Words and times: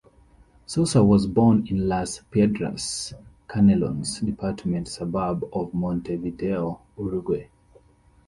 Sosa 0.65 1.03
was 1.03 1.27
born 1.27 1.67
in 1.67 1.87
Las 1.87 2.21
Piedras, 2.31 3.13
a 3.13 3.53
Canelones 3.53 4.25
Department 4.25 4.87
suburb 4.87 5.47
of 5.53 5.75
Montevideo, 5.75 6.81
Uruguay. 6.97 7.45